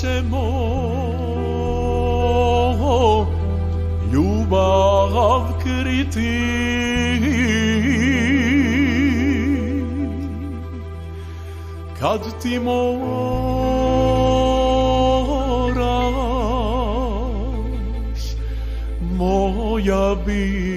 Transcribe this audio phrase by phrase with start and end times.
[0.00, 0.46] ćemo
[4.12, 6.56] ljubav kriti.
[12.00, 12.58] Kad ti
[19.18, 20.75] moja biti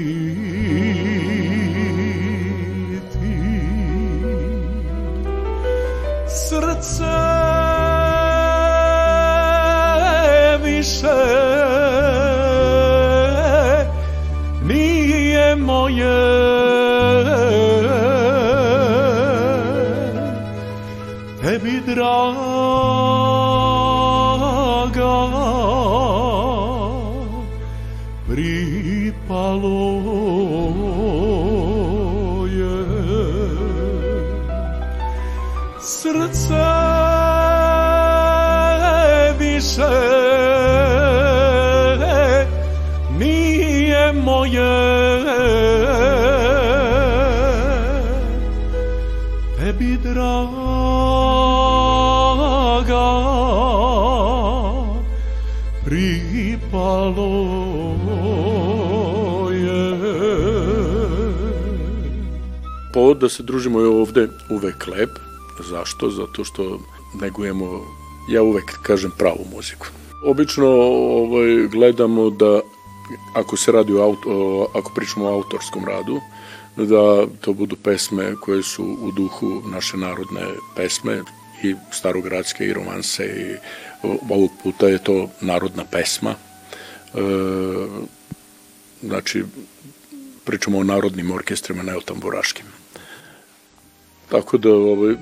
[21.95, 22.58] tebi
[55.85, 57.29] pripalo
[59.51, 59.99] je
[62.93, 65.09] Povod da se družimo je ovde uvek lep.
[65.69, 66.09] Zašto?
[66.09, 66.79] Zato što
[67.21, 67.81] negujemo,
[68.29, 69.87] ja uvek kažem pravu muziku.
[70.25, 72.59] Obično ovaj, gledamo da
[73.35, 76.19] ako se radi o, auto, ako pričamo o autorskom radu,
[76.77, 80.41] da to budu pesme koje su u duhu naše narodne
[80.75, 81.21] pesme
[81.63, 83.55] i starogradske i romanse i
[84.29, 86.35] ovog puta je to narodna pesma.
[87.13, 87.19] E,
[89.03, 89.43] znači,
[90.45, 92.65] pričamo o narodnim orkestrima, ne o tamburaškim.
[94.29, 95.15] Tako da, ovaj,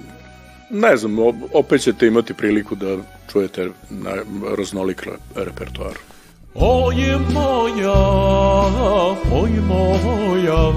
[0.69, 1.16] ne znam,
[1.53, 2.97] opet ćete imati priliku da
[3.31, 4.16] čujete na
[4.57, 5.97] raznolik repertoar.
[6.56, 6.95] Oj
[7.33, 7.94] moja,
[9.31, 10.73] oj moja,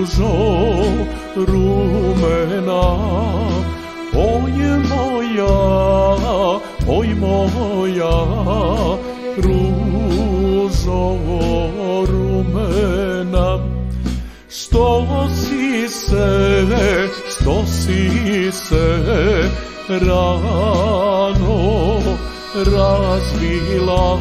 [0.00, 0.32] ružo
[1.36, 2.84] rumena,
[4.14, 4.52] oj
[4.88, 5.58] moja,
[6.88, 8.16] oj moja,
[9.36, 11.16] ružo
[12.08, 13.58] rumena,
[14.48, 16.66] što si se,
[17.28, 19.02] što si se
[19.88, 21.60] rano
[22.54, 24.18] razvila,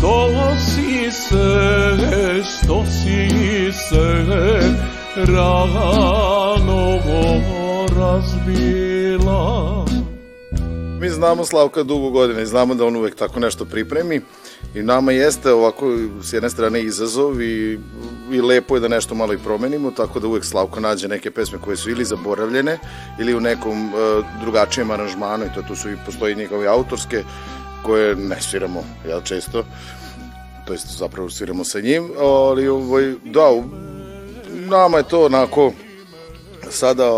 [0.00, 4.24] što si se, što si se
[5.16, 6.98] rano
[7.98, 9.84] razvila.
[11.00, 14.20] Mi znamo Slavka dugo godina i znamo da on uvek tako nešto pripremi
[14.74, 17.78] i nama jeste ovako s jedne strane izazov i,
[18.32, 21.58] i lepo je da nešto malo i promenimo, tako da uvek Slavko nađe neke pesme
[21.64, 22.78] koje su ili zaboravljene
[23.18, 27.24] ili u nekom uh, drugačijem aranžmanu i to tu su i postoji njegove autorske
[27.86, 29.64] koje ne sviramo ja često
[30.66, 33.62] to jest zapravo sviramo sa njim ali ovaj, da
[34.50, 35.72] nama je to onako
[36.70, 37.10] sada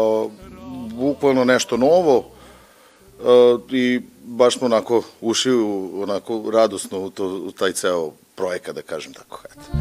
[0.94, 7.50] bukvalno nešto novo uh, i baš smo onako ušli u, onako radosno u, to, u
[7.50, 9.42] taj ceo projekat, da kažem tako.
[9.50, 9.78] Eto.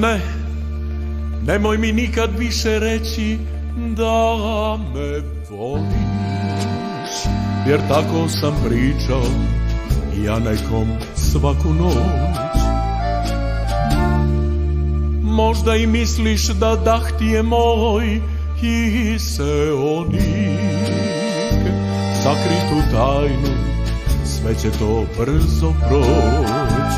[0.00, 0.20] Ne,
[1.46, 3.38] nemoj mi nikad više reći
[3.96, 6.03] da me voliš,
[7.68, 9.22] jer tako sam pričao
[10.24, 11.96] ja nekom svaku noć.
[15.22, 18.20] Možda i misliš da dah ti je moj
[18.62, 20.58] i se oni
[22.22, 23.56] sakritu tajnu,
[24.24, 26.92] sve će to brzo proć.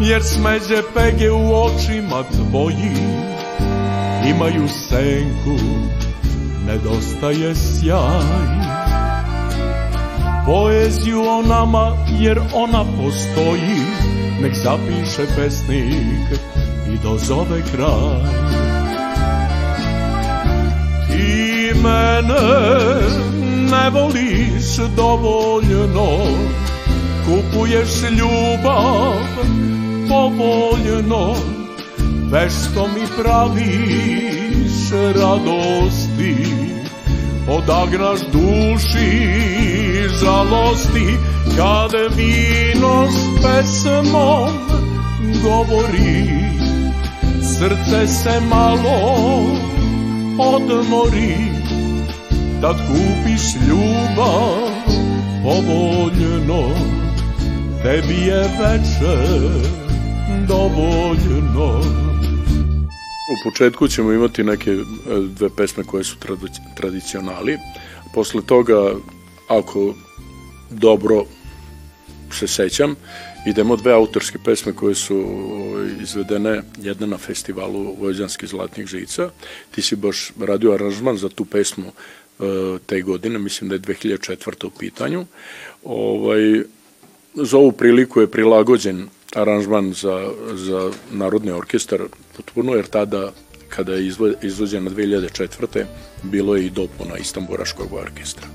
[0.00, 3.10] Jer smeđe pege u očima tvojim,
[4.26, 5.64] imaju senku,
[6.66, 8.69] nedostaje sjaj.
[10.46, 13.80] Poeziju o nama, jer ona postoji,
[14.42, 16.40] nek zapiše pesnik
[16.94, 18.50] i dozove kraj.
[21.06, 23.20] Ti mene
[23.70, 26.08] ne voliš dovoljno
[27.26, 29.14] Kupuješ ljubav
[30.08, 31.34] povoljno
[32.30, 36.36] Vešto mi praviš radosti
[37.50, 39.10] Odagnaš duši
[40.20, 41.06] žalosti
[41.56, 44.48] Kad vino s pesmom
[45.42, 46.50] govori
[47.42, 49.00] Srce se malo
[50.38, 51.50] odmori
[52.60, 54.80] da kupiš ljubav
[55.42, 56.62] povoljno,
[57.82, 59.16] tebi je veče
[60.48, 61.80] dovoljno.
[63.30, 64.84] U početku ćemo imati neke e,
[65.20, 66.16] dve pesme koje su
[66.76, 67.58] tradicionali.
[68.14, 68.94] Posle toga,
[69.48, 69.94] ako
[70.70, 71.24] dobro
[72.32, 72.94] se sećam,
[73.46, 79.30] idemo dve autorske pesme koje su ovaj, izvedene, jedna na festivalu Vojđanskih zlatnih žica.
[79.70, 82.42] Ti si baš radio aranžman za tu pesmu e,
[82.86, 84.66] te godine, mislim da je 2004.
[84.66, 85.26] u pitanju.
[85.84, 86.62] Ovaj,
[87.34, 92.00] za ovu priliku je prilagođen aranžman za, za Narodni orkestar
[92.40, 93.32] potpuno, jer tada
[93.68, 94.06] kada je
[94.42, 95.84] izvođena 2004.
[96.22, 98.46] bilo je i dopuna Istamburaškog orkestra.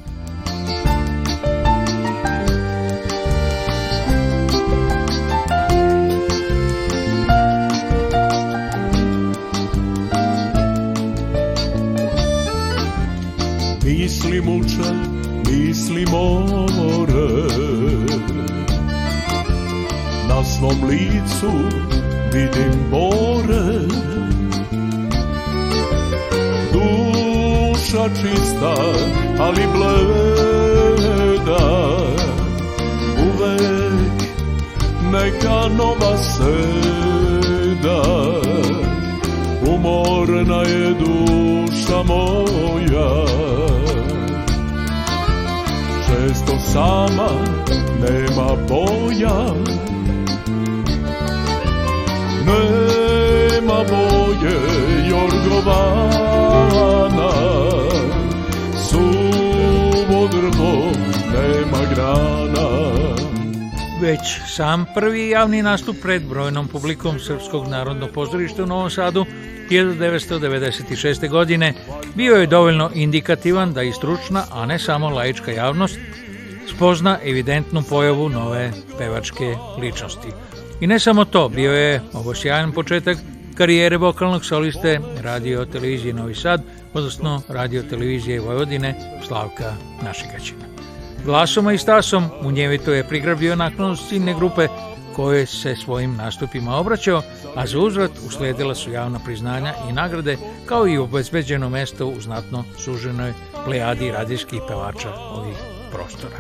[13.83, 14.89] Misli muče,
[15.49, 16.55] misli more
[20.29, 23.65] Na svom licu vidim bore
[26.73, 28.75] Duša čista,
[29.39, 31.67] ali bleda.
[33.27, 34.17] Uvek
[35.11, 38.01] neka nova seda
[39.67, 43.25] Umorna je duša moja.
[46.07, 47.29] Često sama
[48.01, 49.84] nema boja
[52.45, 54.55] Nema boje
[55.09, 56.11] jorgovana
[58.89, 60.91] Suvo drvo
[61.33, 62.85] nema grana
[64.01, 69.25] Već sam prvi javni nastup pred brojnom publikom Srpskog narodnog pozorišta u Novom Sadu
[69.69, 71.29] 1996.
[71.29, 71.73] godine
[72.15, 75.99] bio je dovoljno indikativan da i stručna, a ne samo laička javnost
[76.75, 80.27] spozna evidentnu pojavu nove pevačke ličnosti.
[80.79, 83.17] I ne samo to, bio je ovo sjajan početak
[83.57, 86.61] karijere vokalnog soliste radio televizije Novi Sad,
[86.93, 88.95] odnosno radio televizije Vojvodine
[89.27, 89.73] Slavka
[90.03, 90.65] Našegaćina.
[91.25, 94.67] Glasom i stasom u njevito je prigrabio naklonost ciljne grupe
[95.15, 97.21] koje se svojim nastupima obraćao,
[97.55, 102.63] a za uzvrat usledila su javna priznanja i nagrade, kao i obezbeđeno mesto u znatno
[102.77, 103.33] suženoj
[103.65, 105.57] plejadi radijskih pevača ovih
[105.91, 106.37] prostora.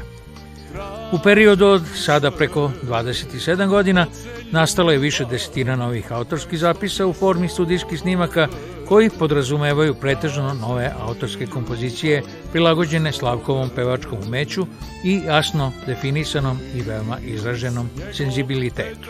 [1.11, 4.05] U periodu od sada preko 27 godina
[4.51, 8.47] nastalo je više desetina novih autorskih zapisa u formi studijskih snimaka
[8.87, 14.65] koji podrazumevaju pretežno nove autorske kompozicije prilagođene Slavkovom pevačkom umeću
[15.03, 19.09] i jasno definisanom i veoma izraženom senzibilitetu.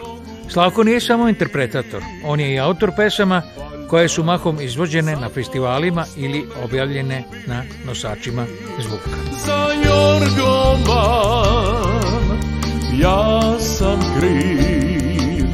[0.49, 3.41] Slavko nije samo interpretator, on je i autor pesama
[3.89, 8.45] koje su mahom izvođene na festivalima ili objavljene na nosačima
[8.79, 9.09] zvuka.
[9.45, 11.25] Za Jorgovan
[13.01, 15.45] ja sam kriv,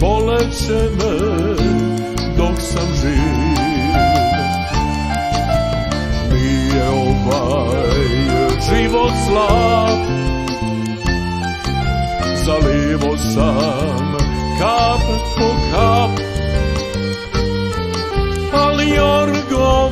[0.00, 1.18] boleće me
[2.36, 3.58] dok sam živ.
[6.32, 7.98] Nije ovaj
[8.68, 9.67] život slab,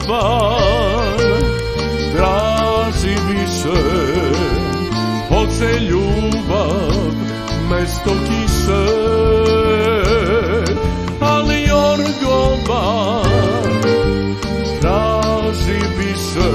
[0.06, 1.18] Βαν,
[2.14, 3.80] θρασιβίσε,
[5.28, 7.16] ο θείος ημών
[7.68, 8.84] μες στοκισε.
[11.18, 11.64] Αλλ' η
[12.22, 12.84] τόγα
[14.80, 16.50] θρασιβίσε,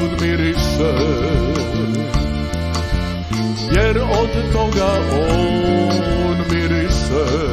[0.00, 0.94] ουν μυρίσε,
[3.70, 3.98] γιατί
[4.52, 5.32] τόγα εκεί
[6.26, 7.51] ουν μυρίσε.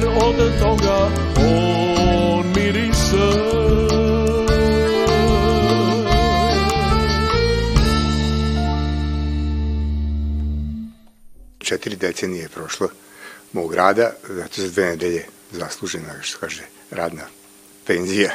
[0.00, 3.50] Jer od toga on miriše.
[11.58, 12.88] četiri decenije je prošlo
[13.52, 17.22] mog rada, zato za dve nedelje zaslužena, što kaže, radna
[17.86, 18.30] penzija.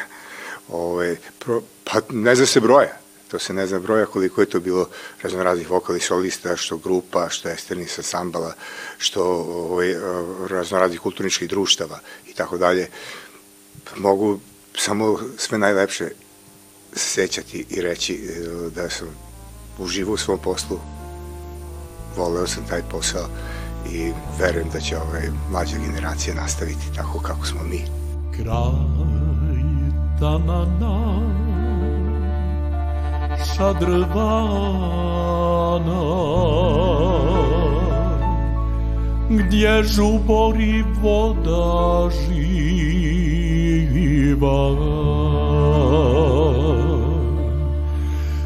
[0.70, 2.98] Ove, pro, pa ne zna se broja,
[3.36, 4.88] to se ne zna broja koliko je to bilo
[5.22, 8.54] razno raznih vokalnih solista, što grupa, što esternih sambala,
[8.98, 9.96] što ovaj,
[10.50, 12.88] razno raznih kulturničkih društava i tako dalje.
[13.98, 14.40] Mogu
[14.78, 16.10] samo sve najlepše
[16.94, 19.08] sećati i reći e, da sam
[19.80, 20.80] uživo u svom poslu,
[22.16, 23.28] voleo sam taj posao
[23.92, 27.84] i verujem da će ovaj mlađa generacija nastaviti tako kako smo mi.
[28.36, 28.96] Kraj
[30.20, 31.45] tanana
[33.56, 35.06] šadrvana
[39.30, 43.36] gdje žubori voda živa.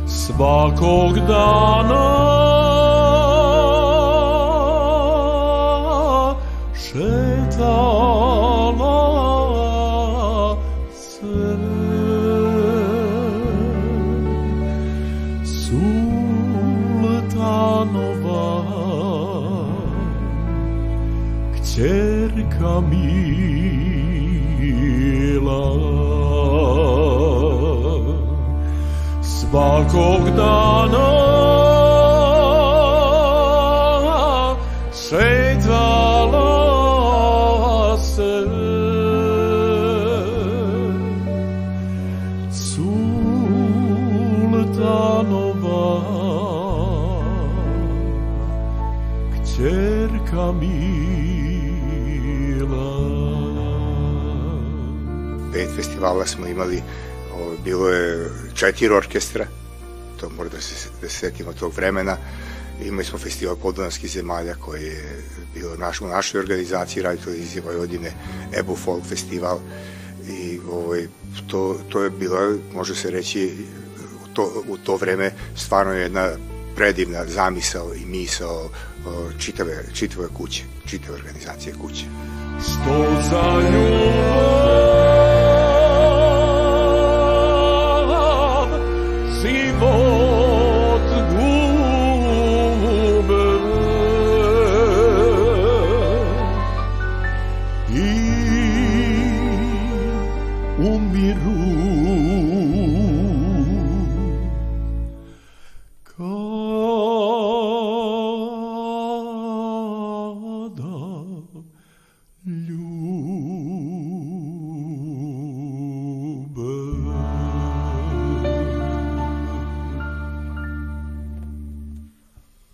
[0.08, 2.19] Svakog dana
[29.50, 31.10] svakog dana.
[35.10, 36.38] Šetala
[37.98, 38.46] se.
[42.52, 43.10] Sultanova
[49.34, 50.80] kćerka mila.
[55.54, 56.84] Pet festivala smo imali,
[57.64, 58.30] bilo je
[58.60, 59.48] četiri orkestra,
[60.20, 62.18] to mora da se, da se setimo tog vremena.
[62.86, 65.24] Imali smo festival podunavskih zemalja koji je
[65.54, 68.12] bilo naš, u našoj organizaciji Radio Televizije Vojvodine,
[68.60, 69.60] Ebu Folk festival
[70.30, 71.08] i ovaj,
[71.48, 73.52] to, to je bila, može se reći,
[74.26, 76.30] u to, u to vreme stvarno jedna
[76.76, 78.70] predivna zamisao i misao
[79.40, 82.06] čitave, čitave kuće, čitave organizacije kuće.
[82.64, 84.39] Što za ljubav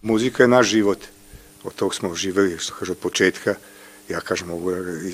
[0.06, 1.00] Muzika je naš život.
[1.64, 3.56] Od tog smo živeli, što kaže, od početka.
[4.10, 4.72] Ja kažem, mogu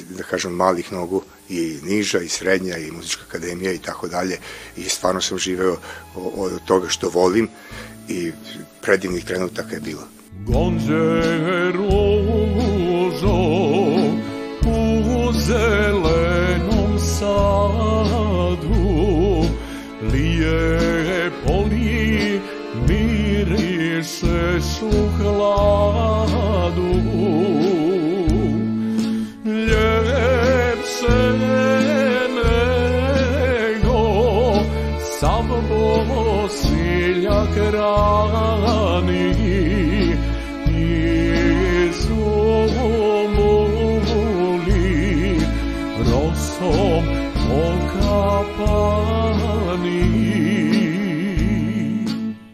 [0.10, 4.38] da kažem malih nogu i niža i srednja i muzička akademija i tako dalje.
[4.78, 5.78] I stvarno sam živeo
[6.16, 7.48] od toga što volim
[8.10, 8.32] i
[8.82, 10.04] predivnih trenutaka je bilo.
[10.48, 13.36] Gonđe ružo
[14.68, 15.34] u
[24.82, 26.92] mirišeš u hladu
[29.46, 31.20] ljepše
[32.36, 34.00] nego
[35.20, 35.48] sam
[36.08, 39.32] bosiljak rani
[41.72, 42.18] izumuli
[45.98, 47.06] rosom
[47.52, 49.02] okapani.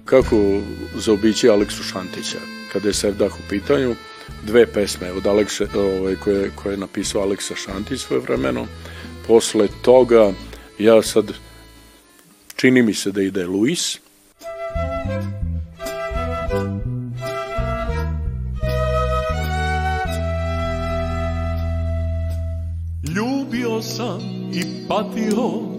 [0.06, 0.42] Kako
[1.00, 2.38] zaobići Aleksu Šantića?
[2.74, 3.96] Kada je Sevdah u pitanju,
[4.44, 8.68] dve pesme od Alekse, ovaj, koje, koje je napisao Aleksa Šantić svoje vremeno.
[9.28, 10.34] Posle toga,
[10.80, 11.34] ja sad,
[12.56, 14.00] čini mi se da ide Luis,
[23.16, 24.22] Ljubio sam
[24.54, 25.78] i patio,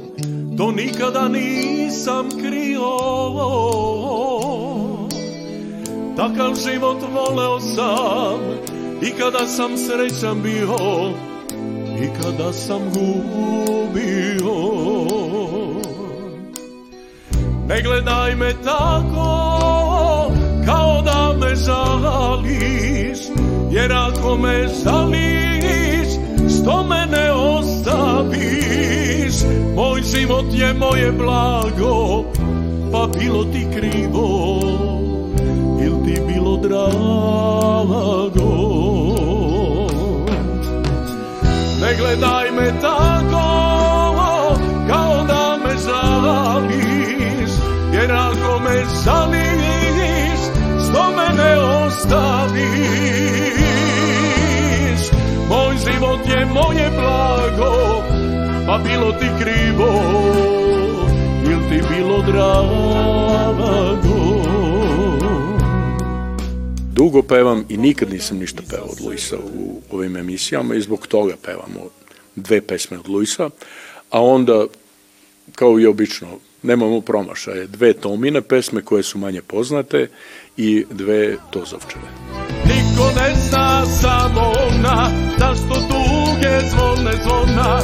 [0.58, 2.98] to nikada nisam krio.
[6.28, 8.40] Takav život voleo sam
[9.02, 10.76] i kada sam srećan bio
[12.02, 14.54] i kada sam gubio.
[17.68, 19.50] Ne gledaj me tako
[20.66, 23.18] kao da me žališ,
[23.70, 26.08] jer ako me žališ,
[26.60, 27.74] što me ne ostaviš?
[29.76, 32.24] Moj život je moje blago,
[32.92, 34.87] pa bilo ti krivo,
[36.08, 38.50] ti bilo drago.
[41.80, 43.48] Ne gledaj me tako
[44.88, 47.50] kao da me žališ
[47.92, 50.40] Jer ako me žališ
[50.88, 52.58] što me ne ostaviš
[55.48, 58.02] Moj život je moje blago
[58.66, 60.02] pa bilo ti krivo
[61.44, 64.27] Ili ti bilo drago
[66.98, 71.34] dugo pevam i nikad nisam ništa pevao od Luisa u ovim emisijama i zbog toga
[71.42, 71.80] pevamo
[72.36, 73.50] dve pesme od Luisa,
[74.10, 74.66] a onda,
[75.54, 76.28] kao i obično,
[76.62, 80.08] nemamo promašaje, dve Tomine pesme koje su manje poznate
[80.56, 82.08] i dve Tozovčeve.
[82.64, 87.80] Niko ne zna samo ona Zašto duge zvone zvona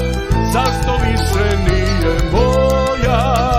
[0.53, 3.54] Zašto više nije moja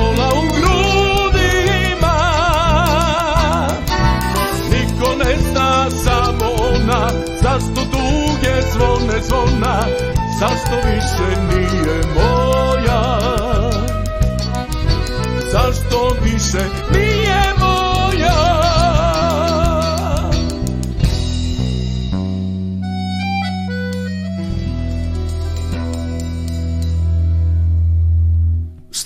[0.00, 2.16] bola u grudima.
[4.70, 7.10] Niko ne zna samo ona
[7.42, 9.84] Zašto duge zvone zvona
[10.40, 13.20] Zašto više nije moja?
[15.52, 17.39] Zašto više nije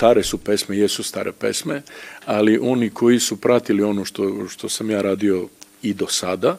[0.05, 1.83] stare su pesme, jesu stare pesme,
[2.27, 5.49] ali oni koji su pratili ono što, što sam ja radio
[5.83, 6.59] i do sada,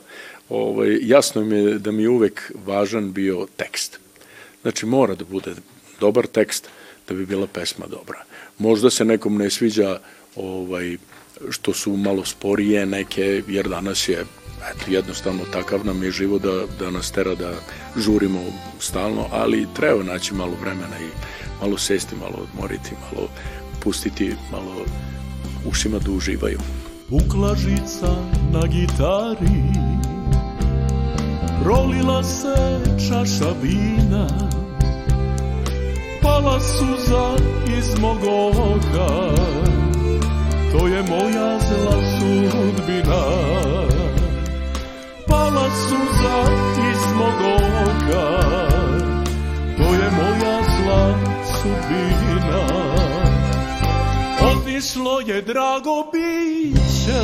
[0.49, 3.99] ovaj, jasno mi je da mi je uvek važan bio tekst.
[4.61, 5.53] Znači mora da bude
[5.99, 6.69] dobar tekst
[7.07, 8.23] da bi bila pesma dobra.
[8.57, 9.99] Možda se nekom ne sviđa
[10.35, 10.97] ovaj,
[11.49, 14.25] što su malo sporije neke, jer danas je
[14.71, 17.53] eto, jednostavno takav nam je život da, da nas tera da
[17.97, 18.41] žurimo
[18.79, 21.09] stalno, ali treba naći malo vremena i
[21.61, 23.27] malo sesti, malo odmoriti, malo
[23.79, 24.85] pustiti, malo
[25.65, 26.59] ušima da uživaju.
[27.11, 28.15] Uklažica
[28.51, 29.61] na gitari
[31.63, 34.27] Prolila se čaša vina
[36.21, 37.35] Pala suza
[37.77, 38.17] iz mog
[38.57, 39.35] oka
[40.71, 43.23] To je moja zla sudbina
[45.27, 46.51] Pala suza
[46.91, 47.64] iz mog oka
[51.65, 52.63] sudbina.
[54.51, 57.23] Otišlo je drago biće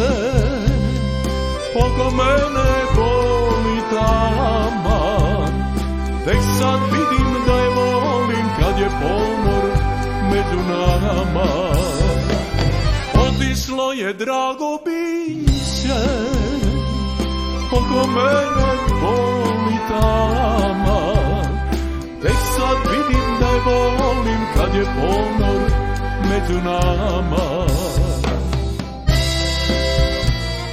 [1.76, 5.54] Oko mene boli taman
[6.26, 9.72] Tek sad vidim da je volim Kad je pomor
[10.32, 11.52] među nama
[13.28, 16.02] Otišlo je drago biće
[17.72, 21.01] Oko mene boli taman
[22.72, 25.72] Tek sad vidim da je volim Kad je pomor
[26.30, 27.68] među nama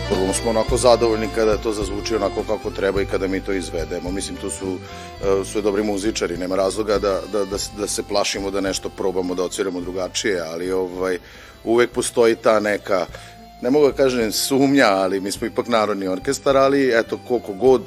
[0.09, 4.11] Prvo smo onako zadovoljni kada to zazvuči onako kako treba i kada mi to izvedemo.
[4.11, 4.77] Mislim, tu su,
[5.25, 9.35] e, su dobri muzičari, nema razloga da, da, da, da se plašimo da nešto probamo
[9.35, 11.19] da ocviramo drugačije, ali ovaj,
[11.65, 13.07] uvek postoji ta neka
[13.63, 17.83] ne mogu da kažem sumnja, ali mi smo ipak narodni orkestar, ali eto koliko god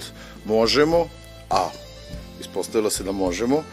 [0.45, 1.07] možemo,
[1.49, 1.69] a
[2.39, 3.63] ispostavilo se da možemo,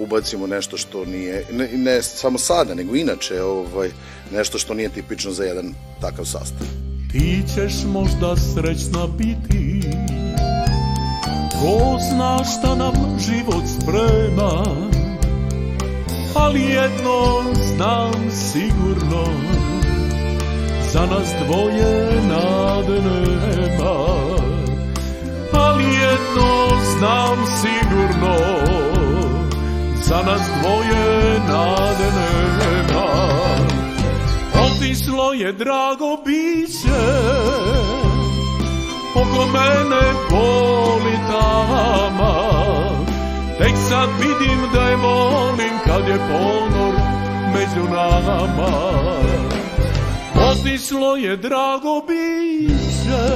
[0.00, 3.90] ubacimo nešto što nije, ne, ne samo sada, nego inače, ovaj,
[4.32, 6.66] nešto što nije tipično za jedan takav sastav.
[7.12, 9.82] Ti ćeš možda srećna biti.
[11.52, 14.64] Ko zna šta nam život sprema.
[16.34, 17.42] Ali jedno
[17.76, 19.24] znam sigurno.
[20.92, 24.29] Za nas dvoje nade nema
[30.30, 33.06] nas dvoje nade nema.
[34.64, 37.02] Otišlo je drago biće
[39.14, 42.34] Oko mene boli tama
[43.58, 46.94] Tek sad vidim da je volim Kad je ponor
[47.54, 48.90] među nama.
[50.50, 53.26] Otišlo je drago biće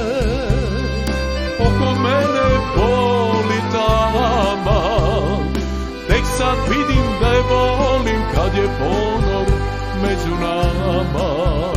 [1.59, 4.81] Oko mene boli tama
[6.07, 6.84] Tek sad vidim
[7.41, 9.47] volim Kad je ponor
[10.01, 11.75] među nama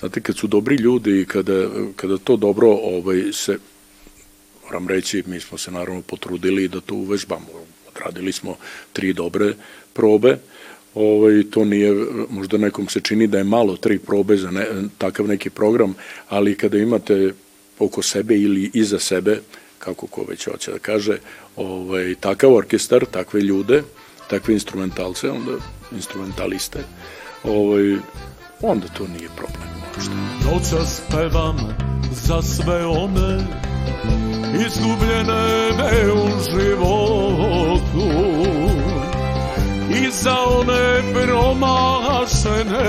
[0.00, 3.58] Znate, kad su dobri ljudi i kada, kada to dobro ovaj, se,
[4.64, 7.46] moram reći, mi smo se naravno potrudili da to uvežbamo.
[7.88, 8.56] Odradili smo
[8.92, 9.54] tri dobre
[9.92, 10.38] probe,
[10.94, 14.66] ovaj, to nije, možda nekom se čini da je malo tri probe za ne,
[14.98, 15.94] takav neki program,
[16.28, 17.32] ali kada imate
[17.78, 19.40] oko sebe ili iza sebe,
[19.78, 21.18] kako ko već hoće da kaže,
[21.56, 23.82] ovaj, takav orkestar, takve ljude,
[24.30, 25.52] takve instrumentalce, onda
[25.92, 26.78] instrumentaliste,
[27.44, 27.96] ovaj,
[28.60, 30.14] onda to nije problem možda.
[30.50, 31.56] Noćas pevam
[32.10, 33.38] za sve one
[34.66, 35.70] izgubljene
[36.12, 38.08] u životu
[41.14, 42.88] promašene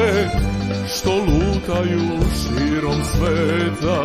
[0.88, 4.04] što lutaju širom sveta.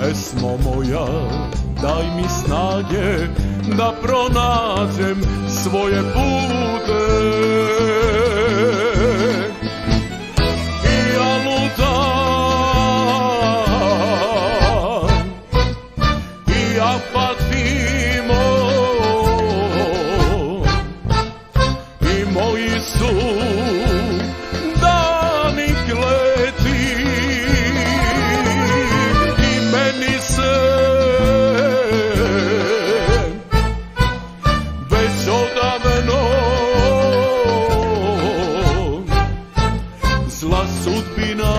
[0.00, 1.06] Pesmo moja,
[1.82, 3.26] daj mi snage
[3.76, 5.22] da pronađem
[5.62, 7.97] svoje pute.
[35.30, 36.20] Odavno
[40.28, 41.54] zla sudbina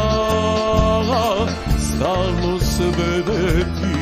[1.80, 4.00] stalno sveti.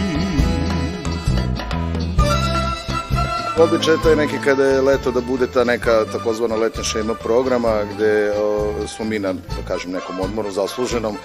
[3.60, 7.84] Običaj to je neki kada je leto da bude ta neka takozvana letnja šema programa
[7.96, 11.18] gde o, smo mi na, da kažem, nekom odmoru zasluženom.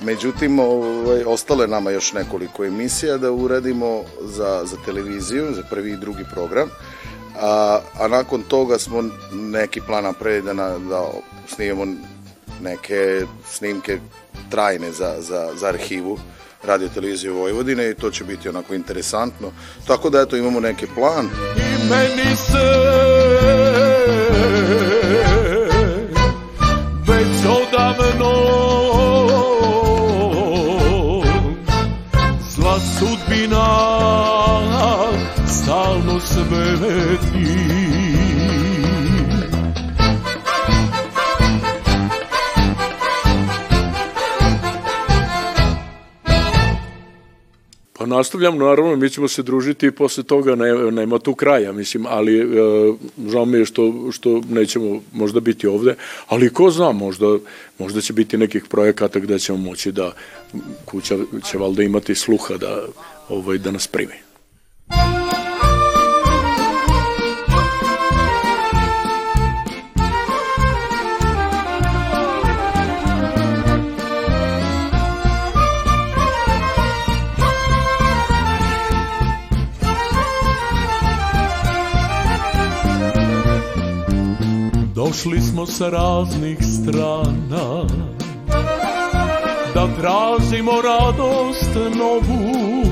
[0.00, 5.96] Međutim, ovaj, ostale nama još nekoliko emisija da uradimo za, za televiziju, za prvi i
[5.96, 6.68] drugi program.
[7.40, 11.10] A, a nakon toga smo neki plan napravili da, na, da
[11.48, 11.94] snimamo
[12.62, 13.98] neke snimke
[14.50, 16.18] trajne za, za, za arhivu
[16.64, 19.52] radio televizije Vojvodine i to će biti onako interesantno.
[19.86, 21.26] Tako da eto imamo neki plan.
[21.56, 23.35] I meni se
[48.36, 52.40] nastavljam, naravno, mi ćemo se družiti i posle toga ne, nema tu kraja, mislim, ali
[52.40, 52.44] e,
[53.28, 55.94] žao mi je što, što nećemo možda biti ovde,
[56.28, 57.38] ali ko zna, možda,
[57.78, 60.12] možda će biti nekih projekata gde ćemo moći da
[60.84, 61.16] kuća
[61.50, 62.86] će valjda imati sluha da,
[63.28, 64.14] ovaj, da nas primi.
[64.90, 65.25] Došli
[85.56, 87.86] smo sa raznih strana.
[89.74, 92.82] Da tražimo radost novu.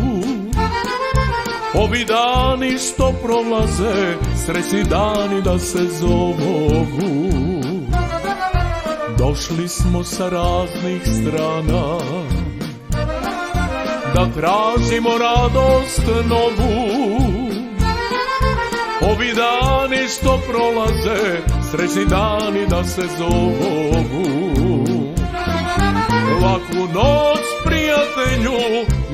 [1.74, 6.86] Ovi dani što prolaze Srećni dani da se zovu.
[9.18, 11.98] Došli smo sa raznih strana.
[14.14, 17.04] Da tražimo radost novu.
[19.00, 23.94] Ovi dani što prolaze, srećni dani da se zovu.
[26.42, 28.58] Laku noć, prijatelju,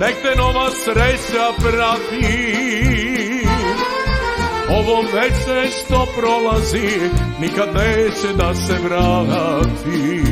[0.00, 2.50] nek te nova sreća prati.
[4.68, 7.00] Ovo veče što prolazi,
[7.40, 10.22] nikad neće da se vrati.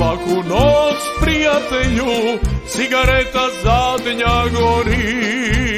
[0.00, 5.69] Laku noć, prijatelju, cigareta zadnja gori.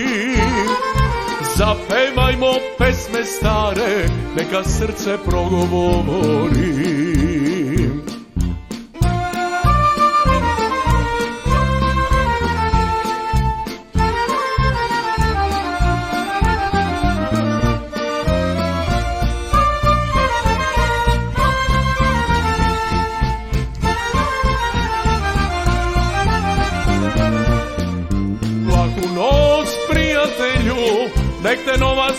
[1.57, 7.32] Zapevajmo pesme stare, neka srce progovori.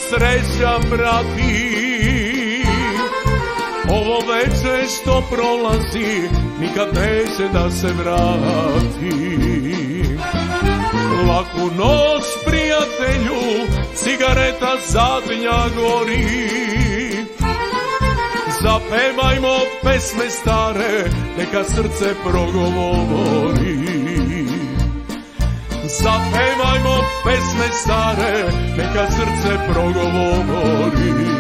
[0.10, 1.84] Sreća prati.
[3.90, 6.30] Ovo veče što prolazi,
[6.60, 9.14] nikad neće da se vrati.
[11.28, 16.64] Laku noć, prijatelju, cigareta zadnja gori.
[18.62, 21.04] Zapevajmo pesme stare,
[21.38, 23.93] neka srce progovori.
[26.04, 31.33] Zapevajmo pesme stare, neka srce progovori.